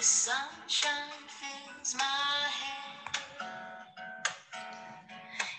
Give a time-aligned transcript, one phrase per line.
[0.00, 3.04] the sunshine fills my head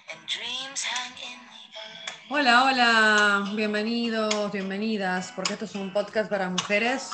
[0.09, 2.41] and dreams hang in the air.
[2.41, 7.11] Hola, hola, bienvenidos, bienvenidas, porque esto es un podcast para mujeres.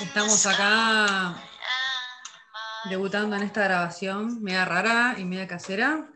[0.00, 1.36] Estamos acá
[2.88, 6.06] debutando en esta grabación, media rara y media casera.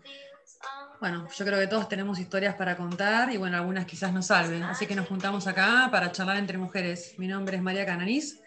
[0.98, 4.62] Bueno, yo creo que todos tenemos historias para contar y bueno, algunas quizás nos salven.
[4.62, 7.16] Así que nos juntamos acá para charlar entre mujeres.
[7.18, 8.40] Mi nombre es María Cananiz.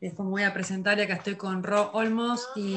[0.00, 2.76] Después me voy a presentar y acá estoy con Ro Olmos y,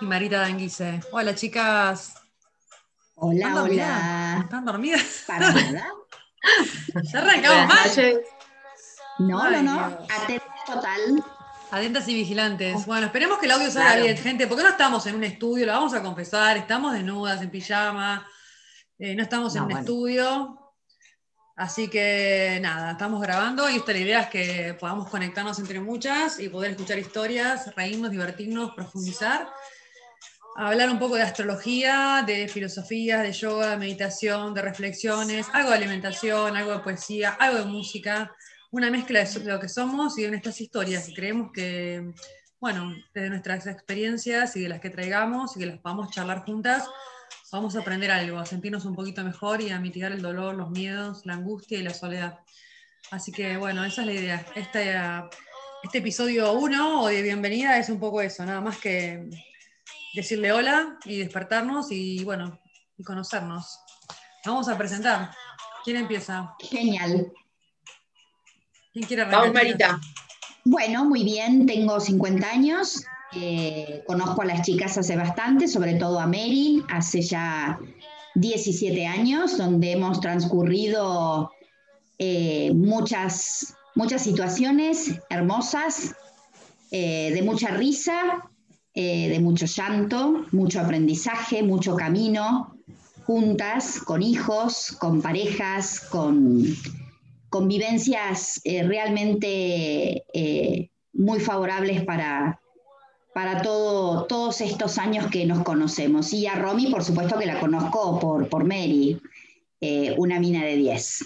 [0.00, 1.00] y Marita Danguise.
[1.10, 2.14] Hola chicas.
[3.16, 4.38] Hola, hola.
[4.44, 5.24] ¿Están dormidas?
[5.26, 5.86] Para nada.
[7.12, 8.20] Ya arrancamos mal.
[9.18, 9.80] No, Ay, no, no.
[10.04, 11.24] Atención total.
[11.72, 12.86] Atentas y vigilantes.
[12.86, 14.04] Bueno, esperemos que el audio salga Claro.
[14.04, 17.50] bien, gente, porque no estamos en un estudio, lo vamos a confesar, estamos desnudas, en
[17.50, 18.24] pijama,
[19.00, 19.80] eh, no estamos en No, un bueno.
[19.80, 20.67] estudio.
[21.58, 26.40] Así que nada, estamos grabando y esta la idea es que podamos conectarnos entre muchas
[26.40, 29.48] y poder escuchar historias, reírnos, divertirnos, profundizar,
[30.56, 35.76] hablar un poco de astrología, de filosofía, de yoga, de meditación, de reflexiones, algo de
[35.76, 38.32] alimentación, algo de poesía, algo de música
[38.70, 41.08] una mezcla de lo que somos y de nuestras historias.
[41.08, 42.12] Y creemos que,
[42.60, 46.88] bueno, desde nuestras experiencias y de las que traigamos y que las podamos charlar juntas,
[47.50, 50.70] vamos a aprender algo, a sentirnos un poquito mejor y a mitigar el dolor, los
[50.70, 52.38] miedos, la angustia y la soledad.
[53.10, 54.46] Así que, bueno, esa es la idea.
[54.54, 54.96] Este,
[55.82, 59.30] este episodio 1 o de bienvenida es un poco eso, nada más que
[60.14, 62.60] decirle hola y despertarnos y, bueno,
[62.96, 63.80] y conocernos.
[64.44, 65.30] Vamos a presentar.
[65.84, 66.54] ¿Quién empieza?
[66.60, 67.32] Genial.
[68.92, 69.40] ¿Quién quiere arrancar?
[69.40, 70.00] Vamos, Marita.
[70.64, 71.66] Bueno, muy bien.
[71.66, 73.04] Tengo 50 años.
[73.32, 77.78] Eh, conozco a las chicas hace bastante, sobre todo a Mary, hace ya
[78.34, 81.50] 17 años, donde hemos transcurrido
[82.18, 86.14] eh, muchas, muchas situaciones hermosas,
[86.90, 88.50] eh, de mucha risa,
[88.94, 92.74] de mucho llanto, mucho aprendizaje, mucho camino,
[93.26, 96.64] juntas, con hijos, con parejas, con
[97.48, 100.24] convivencias realmente
[101.12, 102.58] muy favorables para,
[103.38, 106.32] para todo, todos estos años que nos conocemos.
[106.32, 109.22] Y a Romy, por supuesto que la conozco por, por Mary,
[109.80, 111.24] eh, una mina de 10.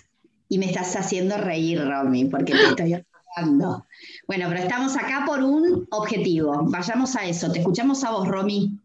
[0.50, 3.86] Y me estás haciendo reír, Romy, porque te estoy observando.
[4.26, 6.64] Bueno, pero estamos acá por un objetivo.
[6.64, 7.50] Vayamos a eso.
[7.50, 8.78] Te escuchamos a vos, Romy.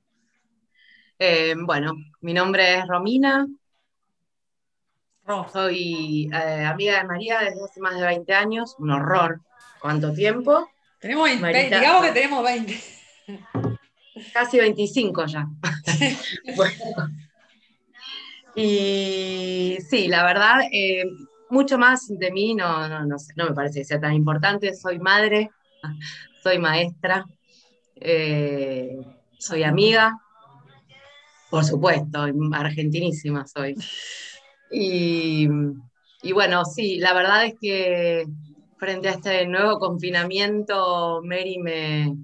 [1.20, 3.46] Eh, bueno, mi nombre es Romina,
[5.26, 5.48] Ro.
[5.52, 9.42] soy eh, amiga de María desde hace más de 20 años, un horror.
[9.82, 10.70] ¿Cuánto tiempo?
[11.00, 11.80] Tenemos 20, Marita.
[11.80, 12.97] digamos que tenemos 20.
[14.34, 15.48] Casi 25 ya.
[16.56, 16.74] Bueno.
[18.56, 21.06] Y sí, la verdad, eh,
[21.50, 24.74] mucho más de mí no, no, no sé, no me parece que sea tan importante.
[24.74, 25.52] Soy madre,
[26.44, 27.26] soy maestra,
[27.96, 28.98] eh,
[29.38, 30.18] soy amiga,
[31.50, 33.76] por supuesto, argentinísima soy.
[34.72, 35.48] Y,
[36.24, 38.26] y bueno, sí, la verdad es que
[38.78, 42.16] frente a este nuevo confinamiento, Mary me,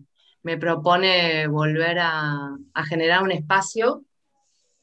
[0.44, 4.04] me propone volver a, a generar un espacio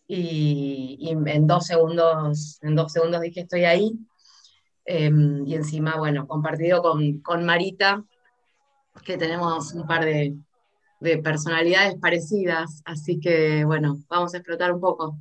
[0.07, 3.93] y, y en dos segundos, en dos segundos dije estoy ahí.
[4.87, 5.11] Eh,
[5.47, 8.03] y encima, bueno, compartido con, con Marita,
[9.05, 10.35] que tenemos un par de,
[11.01, 15.19] de personalidades parecidas, así que bueno, vamos a explotar un poco.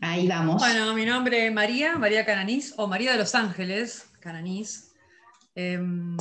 [0.00, 0.56] Ahí vamos.
[0.60, 4.92] Bueno, mi nombre es María, María Cananiz, o María de los Ángeles, Cananiz.
[5.54, 6.16] Em,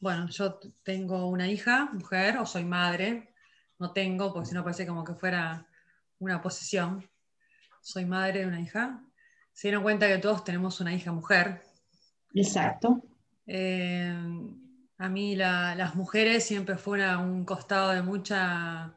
[0.00, 3.32] bueno, yo tengo una hija, mujer, o soy madre.
[3.78, 5.66] No tengo, porque si no parece como que fuera
[6.18, 7.08] una posesión.
[7.82, 9.02] Soy madre de una hija.
[9.52, 11.62] Se dieron cuenta que todos tenemos una hija mujer.
[12.34, 13.02] Exacto.
[13.46, 14.14] Eh,
[14.98, 18.95] a mí la- las mujeres siempre fueron un costado de mucha,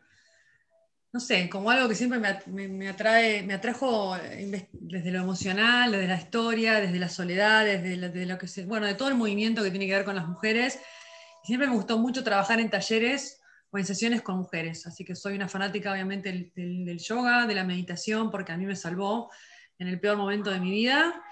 [1.12, 5.12] no sé, como algo que siempre me, at- me- me atrae, me atrajo eh, desde
[5.12, 9.08] lo emocional, desde la historia, desde la soledad, desde lo, que se, bueno, de todo
[9.10, 10.80] el movimiento que tiene que ver con las mujeres.
[11.44, 13.42] Siempre me gustó mucho trabajar en talleres
[13.72, 17.46] o en sesiones con mujeres, así que soy una fanática obviamente del, del- del yoga,
[17.48, 19.32] de la meditación, porque a mí me salvó
[19.80, 21.24] en el peor momento de mi vida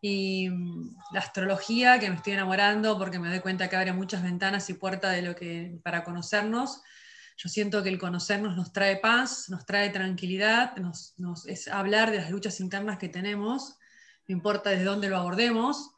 [0.00, 4.22] y mm, la astrología que me estoy enamorando porque me doy cuenta que abre muchas
[4.22, 6.82] ventanas y puertas de lo que para conocernos.
[7.36, 11.14] Yo siento que el conocernos nos trae paz, nos trae tranquilidad, nos,
[11.46, 13.76] es hablar de las luchas internas que tenemos,
[14.28, 15.90] no importa desde dónde lo abordemos,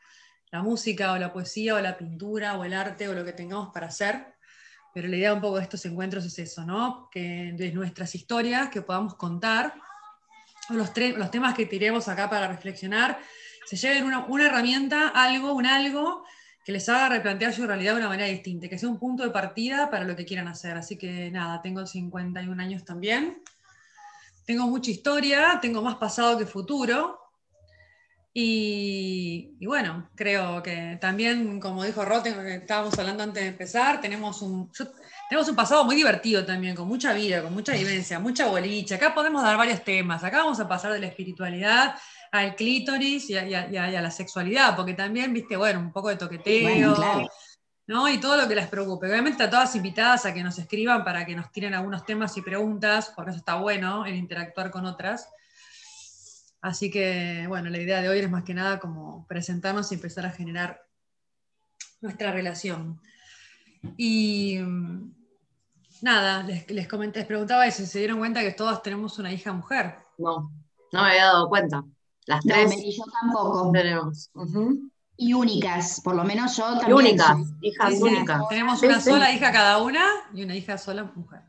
[0.51, 3.71] la música o la poesía o la pintura o el arte o lo que tengamos
[3.73, 4.35] para hacer.
[4.95, 7.11] Pero la idea un poco de estos encuentros es eso, ¿no?
[7.11, 9.75] Que de nuestras historias que podamos contar,
[10.71, 13.19] o los, los temas que tiremos acá para reflexionar,
[13.67, 16.25] se lleven una, una herramienta, algo, un algo
[16.67, 19.31] que les haga replantear su realidad de una manera distinta, que sea un punto de
[19.31, 20.77] partida para lo que quieran hacer.
[20.77, 23.41] Así que nada, tengo 51 años también.
[24.45, 27.21] Tengo mucha historia, tengo más pasado que futuro.
[28.35, 34.43] Y, bueno, creo que también, como dijo Roten, que estábamos hablando antes de empezar, tenemos
[34.43, 34.69] un,
[35.29, 38.97] tenemos un pasado muy divertido también, con mucha vida, con mucha vivencia, mucha boliche.
[38.97, 40.25] Acá podemos dar varios temas.
[40.25, 41.95] Acá vamos a pasar de la espiritualidad
[42.39, 45.57] al clítoris y a, y a- y a- y a la sexualidad, porque también, viste,
[45.57, 47.29] bueno, un poco de toqueteo, Bueno, claro.
[47.89, 48.09] ¿no?
[48.09, 49.09] Y todo lo que les preocupe.
[49.09, 52.43] Obviamente a todas invitadas a que nos escriban para que nos tiren algunos temas y
[52.43, 55.29] preguntas, porque eso está bueno, el interactuar con otras.
[56.61, 60.27] Así que, bueno, la idea de hoy es más que nada como presentarnos y empezar
[60.27, 60.83] a generar
[62.01, 63.01] nuestra relación.
[63.97, 64.59] Y
[66.03, 69.53] nada, les, les comenté, les preguntaba si se dieron cuenta que todas tenemos una hija
[69.53, 69.95] mujer.
[70.19, 70.51] No,
[70.93, 71.85] no me había dado cuenta.
[72.27, 73.71] Las No, tres Mary, yo tampoco.
[73.73, 74.31] tenemos.
[75.17, 76.95] Y únicas, por lo menos yo Y también.
[76.95, 78.43] únicas, soy- hijas únicas.
[78.49, 79.11] Tenemos una sí.
[79.11, 81.41] sola hija cada una y una hija sola mujer.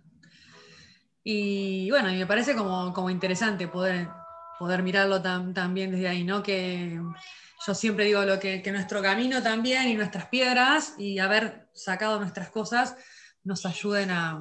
[1.24, 4.08] Y bueno, y me parece como, como interesante poder,
[4.60, 6.42] poder mirarlo tam- también desde ahí, ¿no?
[6.42, 7.02] Que
[7.66, 12.20] yo siempre digo lo que, que nuestro camino también y nuestras piedras y haber sacado
[12.20, 12.96] nuestras cosas
[13.44, 14.40] nos ayuden a,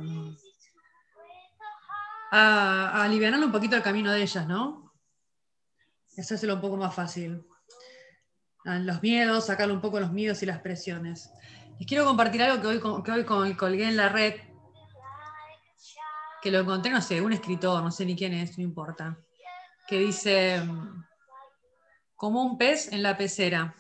[2.30, 4.85] a, a alivianar un poquito el camino de ellas, ¿no?
[6.16, 7.46] Eso es lo un poco más fácil.
[8.64, 11.30] A Los miedos, sacarle un poco los miedos y las presiones.
[11.78, 14.34] Les quiero compartir algo que hoy, que hoy colgué en la red,
[16.42, 19.18] que lo encontré, no sé, un escritor, no sé ni quién es, no importa,
[19.86, 20.62] que dice,
[22.14, 23.76] como un pez en la pecera,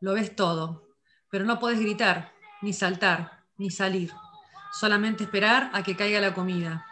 [0.00, 0.96] lo ves todo,
[1.28, 4.12] pero no puedes gritar, ni saltar, ni salir,
[4.78, 6.86] solamente esperar a que caiga la comida.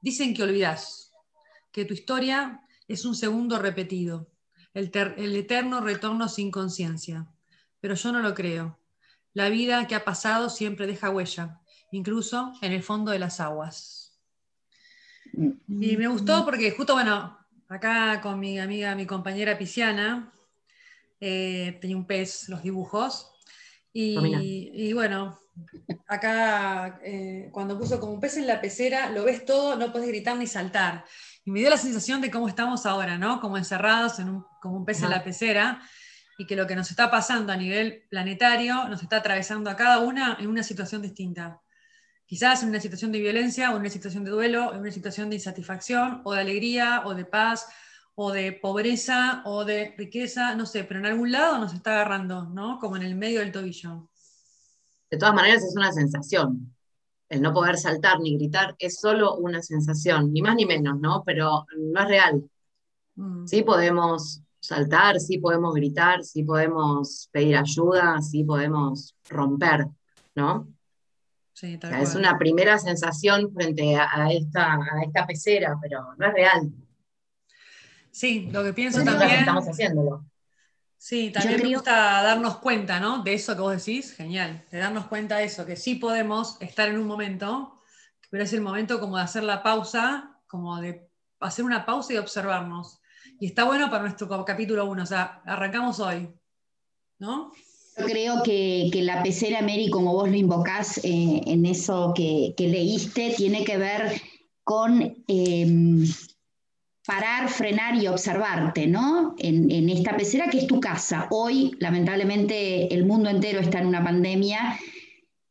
[0.00, 1.12] Dicen que olvidás,
[1.72, 4.30] que tu historia es un segundo repetido,
[4.74, 7.26] el, ter- el eterno retorno sin conciencia,
[7.80, 8.78] pero yo no lo creo.
[9.32, 11.60] La vida que ha pasado siempre deja huella,
[11.90, 14.18] incluso en el fondo de las aguas.
[15.66, 17.38] Y me gustó porque justo, bueno,
[17.68, 20.32] acá con mi amiga, mi compañera Pisciana,
[21.20, 23.32] eh, tenía un pez, los dibujos,
[23.92, 24.20] y, Ah,
[24.74, 25.40] y bueno,
[26.06, 30.08] acá eh, cuando puso como un pez en la pecera, lo ves todo, no puedes
[30.08, 31.04] gritar ni saltar.
[31.44, 33.40] Y me dio la sensación de cómo estamos ahora, ¿no?
[33.40, 35.82] Como encerrados en un, como un pez en la pecera,
[36.38, 40.00] y que lo que nos está pasando a nivel planetario nos está atravesando a cada
[40.00, 41.60] una en una situación distinta.
[42.26, 45.28] Quizás en una situación de violencia, o en una situación de duelo, en una situación
[45.28, 47.68] de insatisfacción, o de alegría, o de paz,
[48.14, 52.46] o de pobreza, o de riqueza, no sé, pero en algún lado nos está agarrando,
[52.46, 52.78] ¿no?
[52.78, 54.08] Como en el medio del tobillo.
[55.10, 56.73] De todas maneras es una sensación.
[57.28, 61.22] El no poder saltar ni gritar es solo una sensación, ni más ni menos, ¿no?
[61.24, 62.50] Pero no es real.
[63.16, 63.46] Mm.
[63.46, 69.86] Sí podemos saltar, sí podemos gritar, sí podemos pedir ayuda, sí podemos romper,
[70.34, 70.68] ¿no?
[71.52, 76.26] Sí, O es una primera sensación frente a, a esta, a esta pecera, pero no
[76.26, 76.72] es real.
[78.10, 79.40] Sí, lo que pienso también.
[79.40, 80.24] estamos haciéndolo.
[81.04, 83.22] Sí, también me gusta darnos cuenta, ¿no?
[83.22, 86.88] De eso que vos decís, genial, de darnos cuenta de eso, que sí podemos estar
[86.88, 87.78] en un momento,
[88.30, 91.06] pero es el momento como de hacer la pausa, como de
[91.40, 93.02] hacer una pausa y observarnos.
[93.38, 96.26] Y está bueno para nuestro capítulo 1, o sea, arrancamos hoy,
[97.18, 97.52] ¿no?
[97.98, 102.54] Yo creo que, que la pecera, Mary, como vos lo invocás eh, en eso que,
[102.56, 104.22] que leíste, tiene que ver
[104.62, 106.06] con eh,
[107.06, 109.34] parar, frenar y observarte, ¿no?
[109.38, 111.28] En, esta pecera que es tu casa.
[111.30, 114.78] Hoy, lamentablemente, el mundo entero está en una pandemia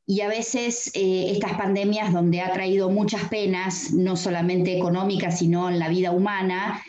[0.05, 5.69] y a veces eh, estas pandemias donde ha traído muchas penas, no solamente económicas, sino
[5.69, 6.83] en la vida humana,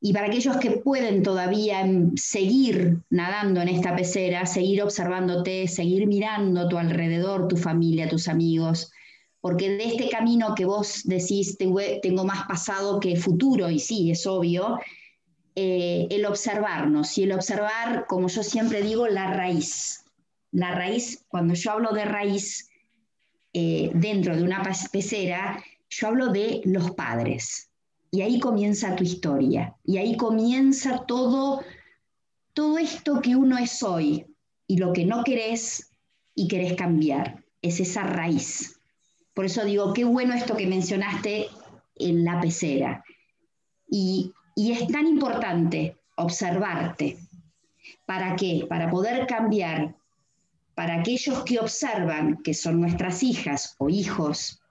[0.00, 1.84] y para aquellos que pueden todavía
[2.14, 8.92] seguir nadando en esta pecera, seguir observándote, seguir mirando tu alrededor, tu familia, tus amigos,
[9.46, 14.26] porque de este camino que vos decís, "Tengo- más pasado que futuro, y sí, es
[14.26, 14.76] obvio,
[15.54, 20.02] eh, el observarnos y el observar, como yo siempre digo, la raíz.
[20.50, 22.68] La raíz, cuando yo hablo de raíz
[23.52, 27.70] eh, dentro de una pecera, yo hablo de los padres.
[28.10, 29.76] Y ahí comienza tu historia.
[29.84, 31.62] Y ahí comienza todo,
[32.52, 34.26] todo esto que uno es hoy
[34.66, 35.92] y lo que no querés
[36.34, 37.44] y querés cambiar.
[37.62, 38.75] Es esa raíz.
[39.36, 41.50] Por eso digo, qué bueno esto que mencionaste
[41.96, 43.04] en la pecera.
[43.86, 47.18] Y, y es tan importante observarte.
[48.06, 48.64] ¿Para qué?
[48.66, 49.94] Para poder cambiar.
[50.74, 54.62] Para aquellos que observan, que son nuestras hijas o hijos,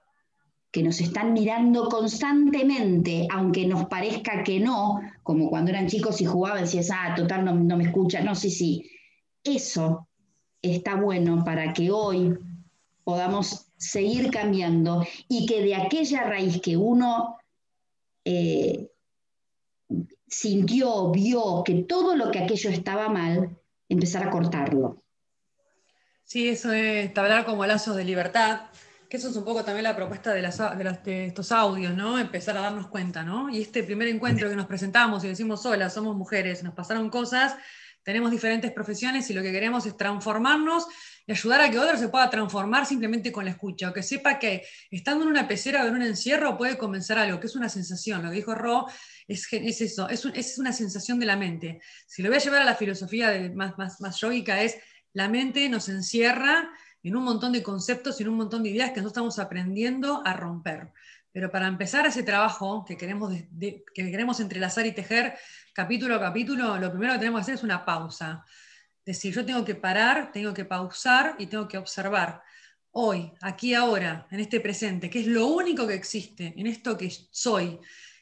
[0.72, 6.26] que nos están mirando constantemente, aunque nos parezca que no, como cuando eran chicos y
[6.26, 8.90] jugaban, decías, ah, total, no, no me escucha, no, sí, sí.
[9.44, 10.08] Eso
[10.60, 12.36] está bueno para que hoy
[13.06, 17.38] podamos seguir cambiando y que de aquella raíz que uno
[18.26, 18.90] eh,
[20.28, 23.58] sintió, vio que todo lo que aquello estaba mal,
[23.88, 25.04] empezar a cortarlo.
[26.24, 28.62] Sí, eso es tablar como lazos de libertad,
[29.08, 31.94] que eso es un poco también la propuesta de, las, de, las- de estos audios,
[31.94, 32.18] ¿no?
[32.18, 33.50] Empezar a darnos cuenta, ¿no?
[33.50, 37.56] Y este primer encuentro que nos presentamos y decimos, hola, somos mujeres, nos pasaron cosas,
[38.06, 40.86] tenemos diferentes profesiones y lo que queremos es transformarnos
[41.26, 44.38] y ayudar a que otro se pueda transformar simplemente con la escucha, o que sepa
[44.38, 47.68] que estando en una pecera o en un encierro puede comenzar algo, que es una
[47.68, 48.86] sensación, lo que dijo Ro,
[49.28, 51.82] es, es eso, es, un- es una sensación de la mente.
[52.06, 54.78] Si lo voy a llevar a la filosofía más, más, más es
[55.14, 56.70] la mente nos encierra
[57.02, 60.22] en un montón de conceptos y en un montón de ideas que nosotros estamos aprendiendo
[60.26, 60.92] a romper.
[61.32, 65.36] Pero para empezar ese trabajo que queremos, que queremos entrelazar y tejer
[65.76, 68.46] capítulo a capítulo, lo primero que tenemos que hacer es una pausa.
[69.00, 72.42] Es decir, yo tengo que parar, tengo que pausar y tengo que observar.
[72.92, 77.12] Hoy, aquí, ahora, en este presente, que es lo único que existe, en esto que
[77.30, 77.78] soy.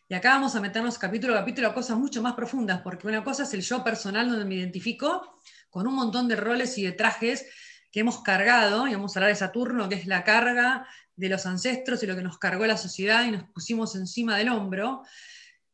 [0.09, 3.23] Y acá vamos a meternos capítulo a capítulo a cosas mucho más profundas, porque una
[3.23, 5.37] cosa es el yo personal donde me identifico
[5.69, 7.45] con un montón de roles y de trajes
[7.91, 11.45] que hemos cargado, y vamos a hablar de Saturno, que es la carga de los
[11.45, 15.03] ancestros y lo que nos cargó la sociedad y nos pusimos encima del hombro,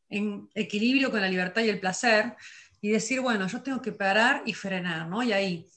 [0.10, 2.36] en equilibrio con la libertad y el placer,
[2.82, 5.22] y decir, bueno, yo tengo que parar y frenar, ¿no?
[5.22, 5.68] Y ahí,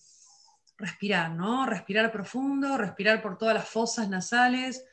[0.78, 1.66] respirar, ¿no?
[1.66, 4.84] Respirar profundo, respirar por todas las fosas nasales,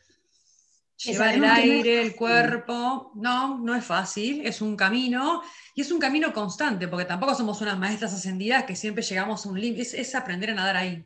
[0.98, 3.12] llevar el no aire, el cuerpo.
[3.16, 5.42] No, no es fácil, es un camino,
[5.76, 9.50] y es un camino constante, porque tampoco somos unas maestras ascendidas que siempre llegamos a
[9.50, 11.06] un límite, es, es aprender a nadar ahí.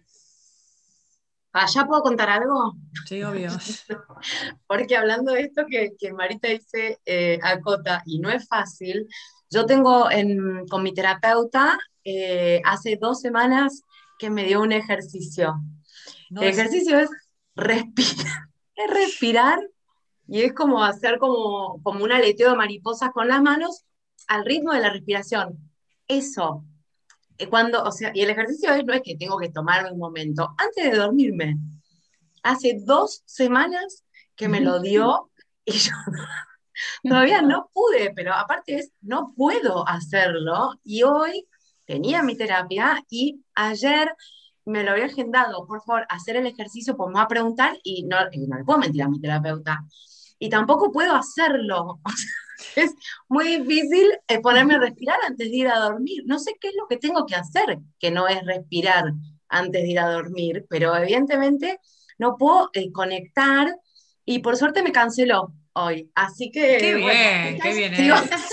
[1.54, 2.74] Ah, ¿ya puedo contar algo?
[3.06, 3.50] Sí, obvio.
[4.68, 9.08] Porque hablando de esto que, que Marita dice, eh, acota, y no es fácil,
[9.50, 13.84] yo tengo en- con mi terapeuta eh, hace dos semanas
[14.20, 15.56] que me dio un ejercicio.
[16.32, 17.10] No El ejercicio es
[17.56, 19.60] respirar, es respirar
[20.28, 23.84] y es como hacer como, como un aleteo de mariposas con las manos
[24.28, 25.72] al ritmo de la respiración.
[26.08, 26.66] Eso.
[27.38, 30.00] Eh, Cuando, o sea, y el ejercicio es, no es que tengo que tomarme un
[30.00, 31.58] momento, antes de dormirme.
[32.44, 34.04] Hace dos semanas
[34.36, 35.32] que me lo dio
[35.66, 35.92] y yo
[37.04, 40.74] todavía no pude, pero aparte es, no puedo hacerlo.
[40.84, 41.48] Y hoy
[41.86, 44.14] tenía mi terapia y ayer
[44.66, 48.04] me lo había agendado, por favor, hacer el ejercicio, pues me va a preguntar y
[48.04, 49.84] no, y no le puedo mentir a mi terapeuta.
[50.40, 52.00] Y tampoco puedo hacerlo.
[52.06, 52.30] O sea,
[52.76, 52.94] es
[53.30, 56.24] muy difícil eh, ponerme a respirar antes de ir a dormir.
[56.26, 59.06] No sé qué es lo que tengo que hacer, que no es respirar
[59.50, 61.80] antes de ir a dormir, pero evidentemente
[62.18, 63.76] no puedo eh, conectar
[64.26, 66.10] y por suerte me canceló hoy.
[66.16, 66.78] Así que...
[66.80, 67.94] Qué bueno, bien, qué bien.
[67.96, 68.16] sigo-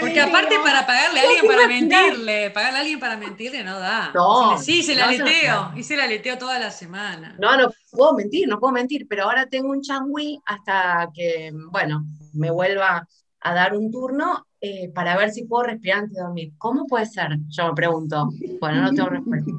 [0.00, 4.10] Porque aparte para pagarle a alguien para mentirle, pagarle a alguien para mentirle no da.
[4.14, 5.72] No, sí, hice el no, da.
[5.76, 7.36] hice el aleteo toda la semana.
[7.38, 12.04] No, no puedo mentir, no puedo mentir, pero ahora tengo un changüí hasta que, bueno,
[12.32, 13.06] me vuelva
[13.40, 16.52] a dar un turno eh, para ver si puedo respirar antes de dormir.
[16.58, 17.38] ¿Cómo puede ser?
[17.48, 18.30] Yo me pregunto.
[18.60, 19.52] Bueno, no tengo respuesta.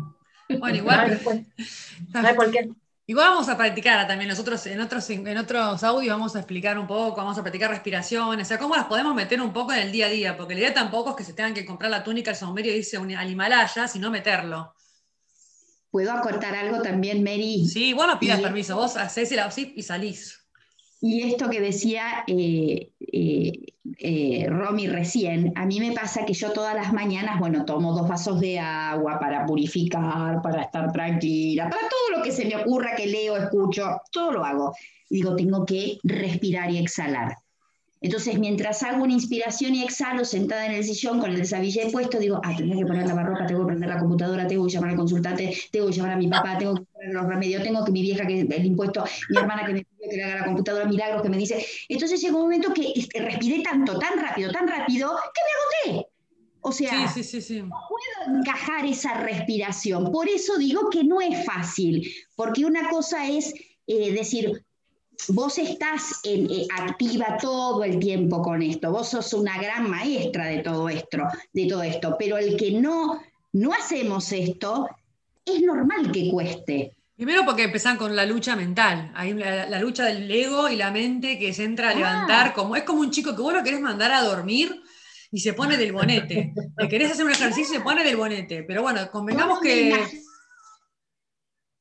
[0.50, 1.54] Bueno, No hay igual, respuesta.
[2.14, 2.70] No hay por qué.
[3.08, 6.86] Igual vamos a practicar también nosotros en otros, en otros audios vamos a explicar un
[6.86, 9.92] poco, vamos a practicar respiraciones, o sea, cómo las podemos meter un poco en el
[9.92, 12.32] día a día, porque la idea tampoco es que se tengan que comprar la túnica,
[12.32, 14.74] el sombrero y irse al Himalaya, sino meterlo.
[15.90, 17.66] ¿Puedo acortar algo también, Mary?
[17.68, 19.40] Sí, vos no pidas Y- permiso, vos hacés el
[19.76, 20.47] y salís.
[21.00, 23.52] Y esto que decía eh, eh,
[24.00, 28.08] eh, Romy recién, a mí me pasa que yo todas las mañanas, bueno, tomo dos
[28.08, 32.96] vasos de agua para purificar, para estar tranquila, para todo lo que se me ocurra
[32.96, 34.76] que leo, escucho, todo lo hago.
[35.10, 37.38] Digo, tengo que respirar y exhalar.
[38.00, 42.20] Entonces, mientras hago una inspiración y exhalo sentada en el sillón con el desabillé puesto,
[42.20, 45.56] digo, ah, que poner lavarropa, tengo que prender la computadora, tengo que llamar al consultante,
[45.72, 48.42] tengo que llamar a mi papá, tengo que los remedios, tengo que mi vieja que
[48.42, 51.38] el impuesto, mi hermana que me pide que le haga la computadora, milagros que me
[51.38, 51.66] dice.
[51.90, 55.42] Entonces llegó un momento que este, respiré tanto, tan rápido, tan rápido, que
[55.90, 56.08] me agoté.
[56.62, 57.64] O sea, Sí, sí, sí, sí.
[58.28, 60.12] encajar esa respiración.
[60.12, 63.54] Por eso digo que no es fácil, porque una cosa es
[63.88, 64.66] eh, decir,
[65.30, 70.46] vos estás en- eh, activa todo el tiempo con esto, vos sos una gran maestra
[70.48, 71.20] de todo esto,
[71.54, 73.22] de todo esto, pero el que no,
[73.54, 74.90] no hacemos esto,
[75.46, 76.97] es normal que cueste.
[77.18, 80.92] Primero porque empezán con la lucha mental, ahí la, la lucha del ego y la
[80.92, 81.96] mente que se entra a Ah.
[81.96, 84.84] levantar, como es como un chico que vos lo querés mandar a dormir
[85.32, 86.54] y se pone del bonete.
[86.78, 88.62] Le querés hacer un ejercicio y se pone del bonete.
[88.64, 89.94] Pero bueno, convengamos que.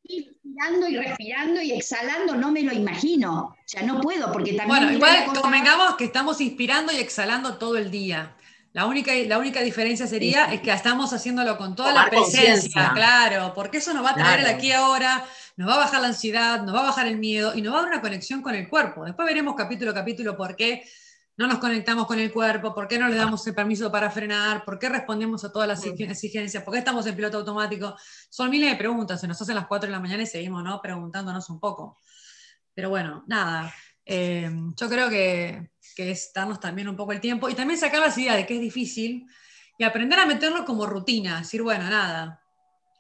[0.09, 3.39] Respirando y respirando y exhalando, no me lo imagino.
[3.49, 4.69] O sea, no puedo, porque también.
[4.69, 8.36] Bueno, igual convengamos que estamos inspirando y exhalando todo el día.
[8.77, 13.55] La única, la única diferencia sería es que estamos haciéndolo con toda la presencia, claro,
[13.55, 15.25] porque eso nos va a traer el aquí ahora,
[15.57, 17.79] nos va a bajar la ansiedad, nos va a bajar el miedo y nos va
[17.79, 19.07] a dar una conexión con el cuerpo.
[19.07, 20.85] Después veremos capítulo a capítulo por qué
[21.39, 24.63] no nos conectamos con el cuerpo, por qué no le damos el permiso para frenar,
[24.63, 27.97] por qué respondemos a todas las exig- exigencias, por qué estamos en piloto automático.
[28.29, 30.83] Son miles de preguntas, se nos hacen las 4 de la mañana y seguimos ¿no?
[30.83, 31.99] preguntándonos un poco.
[32.75, 33.73] Pero bueno, nada,
[34.05, 38.01] eh, yo creo que, que es darnos también un poco el tiempo y también sacar
[38.01, 39.27] las ideas de que es difícil
[39.79, 42.41] y aprender a meterlo como rutina, decir, bueno, nada,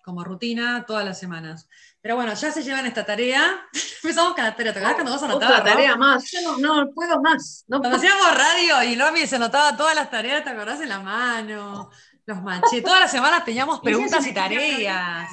[0.02, 1.68] como rutina todas las semanas.
[2.00, 3.60] Pero bueno, ya se llevan esta tarea.
[4.02, 5.58] Empezamos con la tarea, ¿te acordás cuando vos Otra anotabas?
[5.58, 5.64] Ro?
[5.64, 6.30] tarea más.
[6.30, 7.64] Yo no, no puedo más.
[7.68, 8.12] No Cuando puedo.
[8.12, 10.80] hacíamos radio y Romy se anotaba todas las tareas, ¿te acordás?
[10.80, 11.90] En la mano,
[12.24, 12.80] los manché.
[12.82, 15.28] Todas las semanas teníamos preguntas y tareas.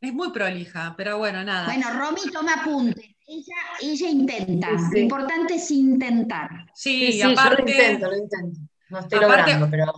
[0.00, 1.66] Es muy prolija, pero bueno, nada.
[1.66, 3.15] Bueno, Romy toma apuntes.
[3.26, 4.68] Ella, ella intenta.
[4.70, 4.90] Sí, sí.
[4.92, 6.50] Lo importante es intentar.
[6.74, 8.60] sí, Sí, sí, y yo aparte, lo intento, lo intento.
[8.88, 9.92] No estoy Aparte- logrando, pero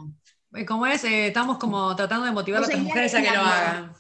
[0.55, 3.41] eh, como es, eh, estamos como tratando de motivar a otras mujeres a que lo
[3.43, 3.93] hagan.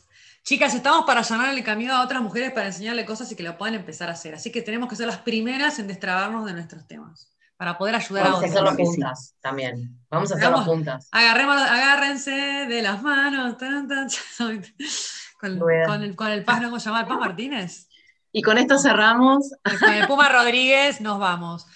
[0.44, 3.58] Chicas, estamos para allanar el camino a otras mujeres para enseñarle cosas y que lo
[3.58, 4.34] puedan empezar a hacer.
[4.34, 8.24] Así que tenemos que ser las primeras en destrabarnos de nuestros temas, para poder ayudar
[8.24, 8.54] vamos a a otros.
[8.62, 8.90] hacerlo que sí.
[8.92, 9.98] juntas también.
[10.10, 10.68] Vamos a hacerlo Vamos.
[10.74, 11.08] juntas.
[11.12, 13.58] Agarremos, agárrense de las manos.
[13.58, 14.08] tan, tan,
[15.38, 15.86] con, Rueda.
[15.86, 16.68] con el, con el Paz, ¿no?
[16.70, 17.00] ¿Cómo se llama?
[17.02, 17.87] ¿El Paz Martínez?
[18.32, 19.50] Y con esto cerramos.
[19.80, 21.66] Con el Puma Rodríguez nos vamos.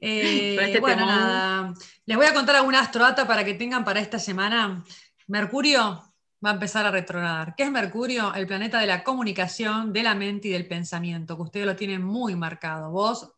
[0.00, 1.14] Eh, este bueno, temón.
[1.14, 1.74] nada.
[2.06, 4.82] Les voy a contar alguna astroata para que tengan para esta semana.
[5.26, 6.02] Mercurio
[6.44, 7.54] va a empezar a retrogradar.
[7.54, 8.34] ¿Qué es Mercurio?
[8.34, 12.02] El planeta de la comunicación, de la mente y del pensamiento, que ustedes lo tienen
[12.02, 12.90] muy marcado.
[12.90, 13.32] Vos,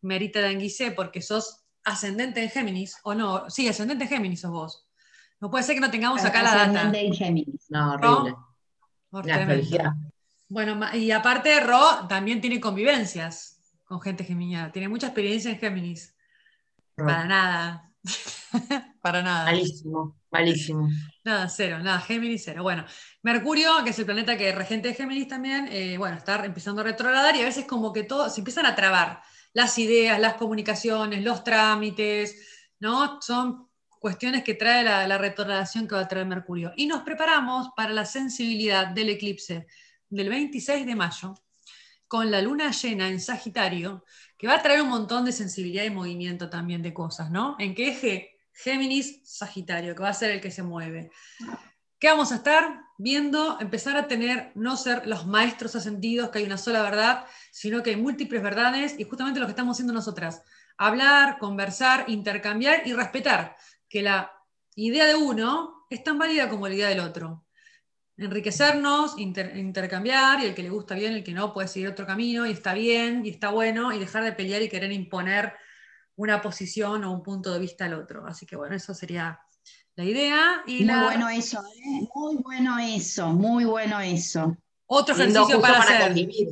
[0.00, 4.50] Merita de Anguisé, porque sos ascendente en Géminis, o no, sí, ascendente en Géminis sos
[4.50, 4.88] vos.
[5.38, 6.62] No puede ser que no tengamos acá la data.
[6.62, 7.66] Ascendente en Géminis.
[7.68, 8.34] No, horrible.
[9.10, 9.96] Por La.
[10.48, 16.14] Bueno, y aparte Ro también tiene convivencias con gente geminiana, tiene mucha experiencia en Géminis.
[16.94, 17.92] Para nada.
[19.02, 19.44] Para nada.
[19.44, 20.88] Malísimo, malísimo.
[21.24, 22.62] Nada, cero, nada, Géminis cero.
[22.62, 22.84] Bueno,
[23.22, 26.80] Mercurio, que es el planeta que es regente de Géminis también, eh, bueno, está empezando
[26.80, 29.20] a retrogradar y a veces como que todo, se empiezan a trabar
[29.52, 33.20] las ideas, las comunicaciones, los trámites, ¿no?
[33.20, 33.68] Son
[34.00, 36.72] cuestiones que trae la, la retrogradación que va a traer Mercurio.
[36.76, 39.66] Y nos preparamos para la sensibilidad del eclipse
[40.08, 41.34] del 26 de mayo,
[42.08, 44.04] con la luna llena en Sagitario,
[44.38, 47.56] que va a traer un montón de sensibilidad y movimiento también de cosas, ¿no?
[47.58, 48.32] ¿En qué eje?
[48.52, 51.10] Géminis, Sagitario, que va a ser el que se mueve.
[51.98, 53.58] ¿Qué vamos a estar viendo?
[53.60, 57.90] Empezar a tener, no ser los maestros ascendidos, que hay una sola verdad, sino que
[57.90, 60.42] hay múltiples verdades y justamente lo que estamos haciendo nosotras.
[60.78, 63.56] Hablar, conversar, intercambiar y respetar
[63.88, 64.30] que la
[64.74, 67.45] idea de uno es tan válida como la idea del otro.
[68.18, 72.06] Enriquecernos, inter- intercambiar, y el que le gusta bien, el que no, puede seguir otro
[72.06, 75.52] camino, y está bien, y está bueno, y dejar de pelear y querer imponer
[76.16, 78.26] una posición o un punto de vista al otro.
[78.26, 79.38] Así que bueno, eso sería
[79.96, 80.62] la idea.
[80.66, 82.08] Y Muy la- bueno eso, ¿eh?
[82.14, 84.56] Muy bueno eso, muy bueno eso.
[84.86, 86.06] otro ejercicio para, para, hacer.
[86.06, 86.48] convivir.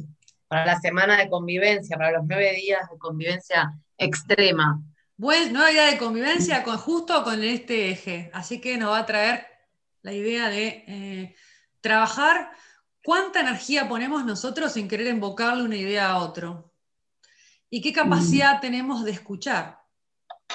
[0.48, 4.83] Para la semana de convivencia, para los nueve días de convivencia extrema.
[5.16, 8.31] Buen, nueva idea de convivencia con, justo con este eje.
[8.35, 9.46] Así que nos va a traer
[10.03, 11.35] la idea de eh,
[11.84, 12.50] trabajar
[13.04, 16.72] cuánta energía ponemos nosotros en querer invocarle una idea a otro.
[17.68, 19.80] Y qué capacidad tenemos de escuchar.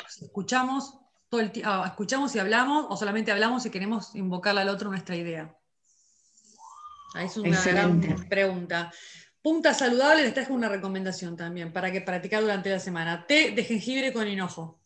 [0.08, 0.96] Si escuchamos
[1.30, 5.16] todo el ah, escuchamos y hablamos, o solamente hablamos y queremos invocarle al otro nuestra
[5.16, 5.56] idea.
[7.14, 8.28] Ahí es una gran Excelente.
[8.28, 8.92] pregunta.
[9.40, 13.28] Punta saludable, les traje una recomendación también para que practicar durante la semana.
[13.28, 14.80] Té de jengibre con hinojo.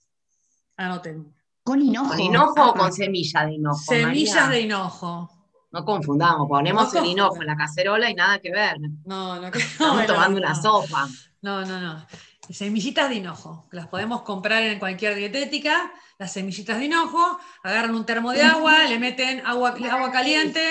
[0.76, 1.34] Anoten.
[1.64, 2.10] Con hinojo.
[2.10, 3.82] ¿Con hinojo o con semilla de hinojo?
[3.82, 4.50] Semillas María?
[4.50, 5.43] de hinojo.
[5.74, 8.78] No confundamos, ponemos No el hinojo en la cacerola y nada que ver.
[9.06, 11.10] No, no, Estamos tomando no, una sopa.
[11.42, 12.06] No, no, no.
[12.50, 13.68] Semillitas de hinojo.
[13.72, 15.92] Las podemos comprar en cualquier dietética.
[16.20, 17.40] Las semillitas de hinojo.
[17.64, 20.62] Agarran un termo de agua, le meten agua, agua caliente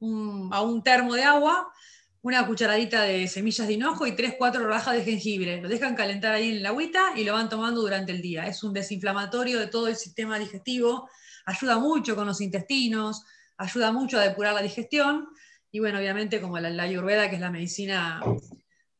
[0.00, 1.72] un- a un termo de agua,
[2.22, 5.62] una cucharadita de semillas de hinojo y tres, cuatro rodajas de jengibre.
[5.62, 8.46] Lo dejan calentar ahí en la agüita y lo van tomando durante el día.
[8.46, 11.08] Es un desinflamatorio de todo el sistema digestivo.
[11.46, 13.24] Ayuda mucho con los intestinos,
[13.60, 15.28] ayuda mucho a depurar la digestión.
[15.70, 18.20] Y bueno, obviamente como la, la ayurveda, que es la medicina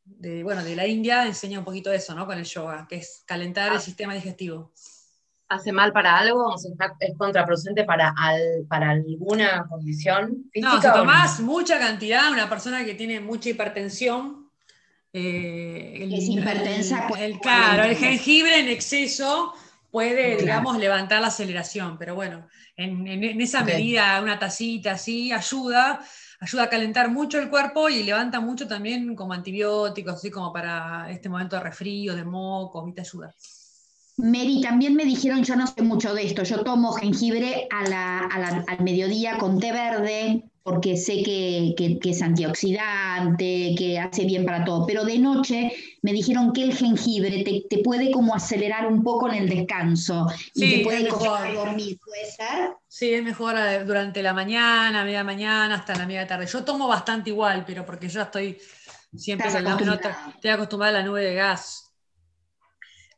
[0.05, 2.25] de, bueno, de la India enseña un poquito eso, ¿no?
[2.25, 4.71] Con el yoga, que es calentar el sistema digestivo.
[5.49, 6.45] ¿Hace mal para algo?
[6.45, 10.75] O sea, está- ¿Es contraproducente para, al- para alguna condición física?
[10.75, 14.49] No, si tomás mucha cantidad, una persona que tiene mucha hipertensión,
[15.11, 19.53] eh, el, Es hipertensa, el- el- claro, el jengibre en exceso
[19.91, 20.39] puede, Claro.
[20.41, 25.99] digamos, levantar la aceleración, pero bueno, en, en- en esa medida, una tacita así, ayuda,
[26.39, 31.09] ayuda a calentar mucho el cuerpo y levanta mucho también como antibióticos, así como para
[31.11, 33.01] este momento de resfrío, de moco, ¿viste?
[33.01, 33.35] Ayuda.
[34.17, 38.19] Mary, también me dijeron, yo no sé mucho de esto, yo tomo jengibre a la-
[38.19, 43.99] a la- al mediodía con té verde porque sé que, que- que es antioxidante, que
[43.99, 45.71] hace bien para todo, pero de noche
[46.03, 50.27] me dijeron que el jengibre te, te puede como acelerar un poco en el descanso
[50.53, 51.53] y Sí, te puede es costar mejor.
[51.53, 52.71] dormir, ¿puede ser?
[52.87, 56.45] Sí, es mejor eh, durante la mañana, media mañana, hasta la media tarde.
[56.47, 58.57] Yo tomo bastante igual, pero porque yo estoy
[59.15, 60.35] siempre con la- no, acostumbrada.
[60.35, 61.93] estoy acostumbrada a la nube de gas.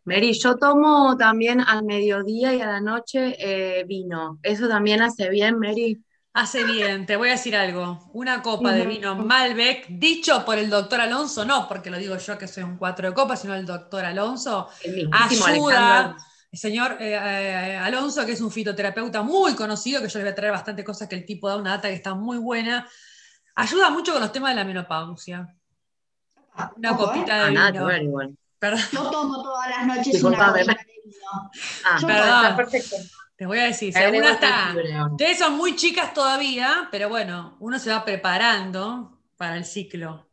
[0.06, 4.40] Mary, yo tomo también al mediodía y a la noche eh, vino.
[4.44, 6.04] ¿Eso también hace bien, Mary?
[6.36, 8.10] Hace bien, te voy a decir algo.
[8.14, 12.38] Una copa de vino Malbec, dicho por el doctor Alonso, no porque lo digo yo
[12.40, 16.16] que soy un cuatro de copas, sino el doctor Alonso, El ayuda.
[16.52, 20.32] El señor eh, eh, Alonso, que es un fitoterapeuta muy conocido, que yo les voy
[20.32, 22.88] a traer bastante cosas que el tipo da una data que está muy buena,
[23.56, 25.48] ayuda mucho con los temas de la menopausia.
[26.78, 27.08] Una Ojo, ¿eh?
[27.08, 27.86] copita de Ah, vino.
[27.86, 28.38] ver igual.
[28.60, 31.52] Perdón, Yo tomo todas las noches una de vino.
[31.86, 32.28] Ah, Yo- Perdón.
[32.44, 32.96] está perfecto.
[33.44, 34.74] Te voy a decir, si alguna está.
[35.12, 40.30] Ustedes son muy chicas todavía, pero bueno, uno se va preparando para el ciclo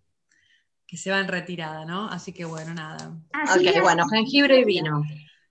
[0.87, 2.09] que se va en retirada, ¿no?
[2.09, 3.11] Así que bueno, nada.
[3.33, 5.03] Así Ok, que- bueno, jengibre y vino.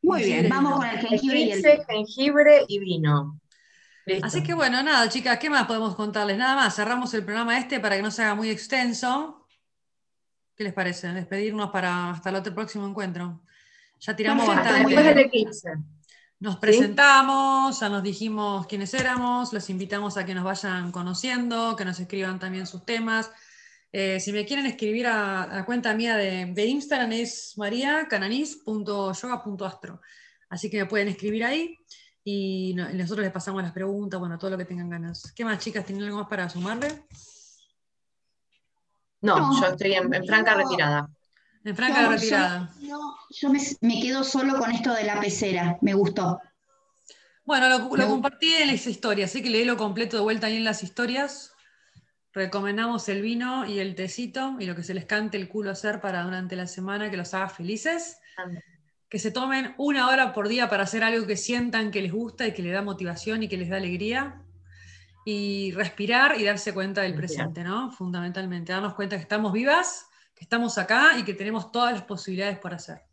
[0.02, 3.41] Muy bien, vamos con el jengibre y el jengibre y vino.
[4.06, 4.26] Listo.
[4.26, 6.38] Así que bueno, nada, chicas, ¿qué más podemos contarles?
[6.38, 9.45] Nada más, cerramos el programa este para que no se haga muy extenso.
[10.56, 11.10] ¿Qué les parece?
[11.10, 13.41] Despedirnos para hasta el otro próximo encuentro.
[14.00, 14.95] Ya tiramos Perfecto, bastante.
[14.95, 15.69] Después del eclipse.
[16.41, 21.84] Nos presentamos, ya nos dijimos quiénes éramos, los invitamos a que nos vayan conociendo, que
[21.84, 23.30] nos escriban también sus temas.
[23.91, 29.99] Eh, si me quieren escribir a la cuenta mía de, de Instagram es mariacananis.yoga.astro.
[30.49, 31.75] Así que me pueden escribir ahí
[32.23, 35.34] y, no- y nosotros les pasamos las preguntas, bueno, todo lo que tengan ganas.
[35.36, 35.86] ¿Qué más, chicas?
[35.86, 37.04] ¿Tienen algo más para sumarle?
[39.21, 39.60] No, No.
[39.62, 40.63] yo estoy en, en franca No.
[40.63, 41.10] retirada.
[41.65, 42.69] En franca No, retirada.
[42.82, 46.39] Yo, no, yo me, me quedo solo con esto de la pecera, me gustó.
[47.43, 50.48] Bueno, lo, lo Me- compartí en las historias, así que leí lo completo de vuelta
[50.48, 51.52] ahí en las historias.
[52.32, 56.00] Recomendamos el vino y el tecito y lo que se les cante el culo hacer
[56.00, 58.19] para durante la semana que los haga felices.
[59.10, 62.45] Que se tomen una hora por día para hacer algo que sientan que les gusta
[62.45, 64.43] y que les da motivación y que les da alegría.
[65.26, 67.48] Y respirar y darse cuenta del Respirar.
[67.48, 67.91] presente, ¿no?
[67.91, 70.08] Fundamentalmente, darnos cuenta que estamos vivas,
[70.39, 73.04] que estamos acá y que tenemos todas las posibilidades por hacer.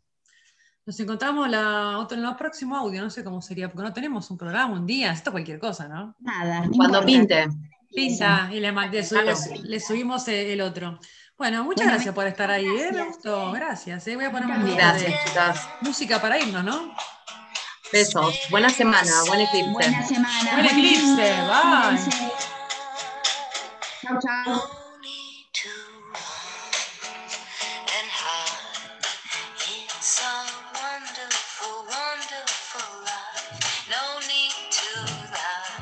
[0.85, 4.31] Nos encontramos la, otro, en el próximo audio, no sé cómo sería, porque no tenemos
[4.31, 6.15] un programa, un día, esto cualquier cosa, ¿no?
[6.19, 6.61] Nada.
[6.61, 7.05] no Cuando importa.
[7.05, 7.47] pinte.
[7.93, 10.99] Pinta y le, subimos, le subimos el otro.
[11.37, 12.69] Bueno, muchas Bueno, gracias por estar ahí, ¿eh?
[12.69, 13.07] Me gracias.
[13.07, 14.07] gustó, gracias.
[14.07, 14.15] ¿eh?
[14.15, 15.69] Voy a poner de- Gracias, chicas.
[15.81, 16.93] música para irnos, ¿no?
[17.91, 18.33] Besos.
[18.49, 19.71] Buena semana, buen eclipse.
[19.71, 20.53] Buena semana.
[20.53, 21.99] Buen eclipse, bye.
[24.01, 24.86] Chao, chao.